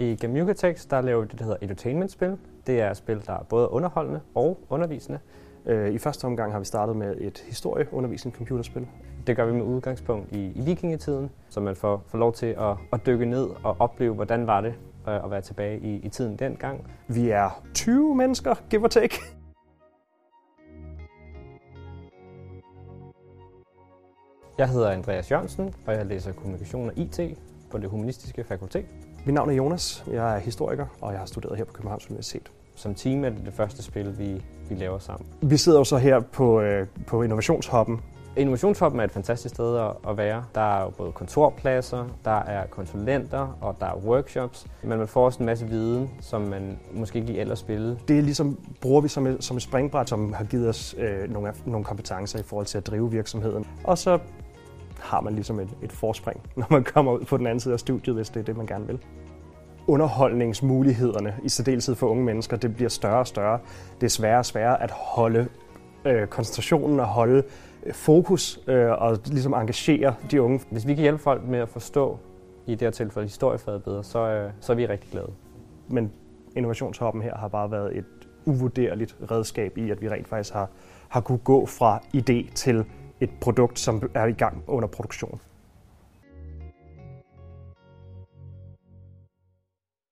I 0.00 0.14
Gamugatex 0.14 0.86
der 0.86 1.00
laver 1.00 1.20
vi 1.20 1.26
det, 1.30 1.38
der 1.38 1.44
hedder 1.44 1.58
edutainment-spil. 1.62 2.38
Det 2.66 2.80
er 2.80 2.90
et 2.90 2.96
spil, 2.96 3.22
der 3.26 3.32
er 3.32 3.42
både 3.42 3.70
underholdende 3.70 4.20
og 4.34 4.58
undervisende. 4.68 5.18
Øh, 5.66 5.90
I 5.90 5.98
første 5.98 6.24
omgang 6.24 6.52
har 6.52 6.58
vi 6.58 6.64
startet 6.64 6.96
med 6.96 7.16
et 7.18 7.38
historieundervisende 7.38 8.36
computerspil. 8.36 8.86
Det 9.26 9.36
gør 9.36 9.46
vi 9.46 9.52
med 9.52 9.62
udgangspunkt 9.62 10.32
i, 10.32 10.52
i 10.54 10.60
vikingetiden, 10.60 11.30
så 11.48 11.60
man 11.60 11.76
får, 11.76 12.02
får 12.06 12.18
lov 12.18 12.32
til 12.32 12.46
at, 12.46 12.76
at 12.92 13.06
dykke 13.06 13.26
ned 13.26 13.48
og 13.62 13.76
opleve, 13.78 14.14
hvordan 14.14 14.46
var 14.46 14.60
det 14.60 14.74
øh, 15.08 15.24
at 15.24 15.30
være 15.30 15.40
tilbage 15.40 15.80
i, 15.80 15.96
i 15.96 16.08
tiden 16.08 16.36
dengang. 16.36 16.86
Vi 17.08 17.30
er 17.30 17.62
20 17.74 18.14
mennesker, 18.14 18.54
give 18.70 18.82
or 18.82 18.88
take. 18.88 19.16
Jeg 24.58 24.68
hedder 24.68 24.90
Andreas 24.90 25.30
Jørgensen, 25.30 25.74
og 25.86 25.94
jeg 25.94 26.06
læser 26.06 26.32
kommunikation 26.32 26.88
og 26.88 26.98
IT 26.98 27.20
på 27.70 27.78
det 27.78 27.90
humanistiske 27.90 28.44
fakultet. 28.44 28.84
Mit 29.24 29.34
navn 29.34 29.50
er 29.50 29.54
Jonas, 29.54 30.04
jeg 30.12 30.36
er 30.36 30.38
historiker, 30.38 30.86
og 31.00 31.12
jeg 31.12 31.18
har 31.18 31.26
studeret 31.26 31.58
her 31.58 31.64
på 31.64 31.72
Københavns 31.72 32.10
Universitet. 32.10 32.50
Som 32.74 32.94
team 32.94 33.24
er 33.24 33.28
det 33.28 33.42
det 33.44 33.52
første 33.52 33.82
spil, 33.82 34.18
vi, 34.18 34.42
vi 34.68 34.74
laver 34.74 34.98
sammen. 34.98 35.26
Vi 35.42 35.56
sidder 35.56 35.78
jo 35.78 35.84
så 35.84 35.96
her 35.96 36.20
på, 36.20 36.60
øh, 36.60 36.86
på 37.06 37.22
Innovationshoppen. 37.22 38.00
Innovationshoppen 38.36 39.00
er 39.00 39.04
et 39.04 39.10
fantastisk 39.10 39.54
sted 39.54 39.90
at, 40.08 40.16
være. 40.16 40.44
Der 40.54 40.60
er 40.60 40.82
jo 40.82 40.90
både 40.90 41.12
kontorpladser, 41.12 42.06
der 42.24 42.38
er 42.38 42.66
konsulenter 42.66 43.58
og 43.60 43.76
der 43.80 43.86
er 43.86 43.96
workshops. 43.96 44.66
Men 44.82 44.98
man 44.98 45.08
får 45.08 45.24
også 45.24 45.38
en 45.38 45.46
masse 45.46 45.66
viden, 45.66 46.10
som 46.20 46.40
man 46.40 46.78
måske 46.92 47.16
ikke 47.16 47.26
lige 47.30 47.40
ellers 47.40 47.58
spille. 47.58 47.98
Det 48.08 48.18
er 48.18 48.22
ligesom, 48.22 48.58
bruger 48.80 49.00
vi 49.00 49.08
som 49.08 49.26
et, 49.26 49.44
som 49.44 49.56
et 49.56 49.62
springbræt, 49.62 50.08
som 50.08 50.32
har 50.32 50.44
givet 50.44 50.68
os 50.68 50.94
øh, 50.98 51.32
nogle, 51.32 51.52
nogle 51.66 51.84
kompetencer 51.84 52.38
i 52.38 52.42
forhold 52.42 52.66
til 52.66 52.78
at 52.78 52.86
drive 52.86 53.10
virksomheden. 53.10 53.66
Og 53.84 53.98
så 53.98 54.18
har 55.02 55.20
man 55.20 55.34
ligesom 55.34 55.60
et, 55.60 55.68
et 55.82 55.92
forspring, 55.92 56.40
når 56.56 56.66
man 56.70 56.84
kommer 56.84 57.12
ud 57.12 57.24
på 57.24 57.36
den 57.36 57.46
anden 57.46 57.60
side 57.60 57.74
af 57.74 57.80
studiet, 57.80 58.16
hvis 58.16 58.30
det 58.30 58.40
er 58.40 58.44
det, 58.44 58.56
man 58.56 58.66
gerne 58.66 58.86
vil. 58.86 58.98
Underholdningsmulighederne, 59.86 61.34
i 61.42 61.48
særdeleshed 61.48 61.94
for 61.94 62.06
unge 62.06 62.24
mennesker, 62.24 62.56
det 62.56 62.76
bliver 62.76 62.88
større 62.88 63.18
og 63.18 63.26
større. 63.26 63.58
Det 64.00 64.06
er 64.06 64.10
sværere 64.10 64.38
og 64.38 64.46
sværere 64.46 64.82
at 64.82 64.90
holde 64.90 65.48
øh, 66.04 66.26
koncentrationen 66.26 67.00
og 67.00 67.06
holde 67.06 67.42
øh, 67.86 67.94
fokus 67.94 68.60
øh, 68.66 68.90
og 68.90 69.18
ligesom 69.26 69.52
engagere 69.54 70.14
de 70.30 70.42
unge. 70.42 70.60
Hvis 70.70 70.86
vi 70.86 70.94
kan 70.94 71.02
hjælpe 71.02 71.22
folk 71.22 71.44
med 71.44 71.58
at 71.58 71.68
forstå, 71.68 72.18
i 72.66 72.70
det 72.70 72.80
her 72.80 72.90
tilfælde 72.90 73.26
historiefaget 73.26 73.84
bedre, 73.84 74.04
så, 74.04 74.18
øh, 74.18 74.50
så 74.60 74.72
er 74.72 74.76
vi 74.76 74.86
rigtig 74.86 75.10
glade. 75.10 75.30
Men 75.88 76.12
innovationshoppen 76.56 77.22
her 77.22 77.36
har 77.36 77.48
bare 77.48 77.70
været 77.70 77.96
et 77.96 78.04
uvurderligt 78.44 79.16
redskab 79.30 79.78
i, 79.78 79.90
at 79.90 80.02
vi 80.02 80.08
rent 80.08 80.28
faktisk 80.28 80.54
har, 80.54 80.68
har 81.08 81.20
kunne 81.20 81.38
gå 81.38 81.66
fra 81.66 82.02
idé 82.16 82.54
til 82.54 82.84
et 83.20 83.30
produkt, 83.40 83.78
som 83.78 84.02
er 84.14 84.26
i 84.26 84.32
gang 84.32 84.62
under 84.66 84.88
produktion. 84.88 85.40